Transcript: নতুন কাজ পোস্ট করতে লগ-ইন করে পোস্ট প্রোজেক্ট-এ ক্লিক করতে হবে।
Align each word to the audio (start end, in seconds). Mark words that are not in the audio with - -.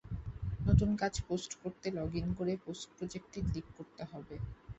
নতুন 0.67 0.89
কাজ 1.01 1.13
পোস্ট 1.27 1.51
করতে 1.61 1.87
লগ-ইন 1.97 2.27
করে 2.37 2.53
পোস্ট 2.65 2.87
প্রোজেক্ট-এ 2.95 3.39
ক্লিক 3.47 3.67
করতে 3.77 4.03
হবে। 4.11 4.35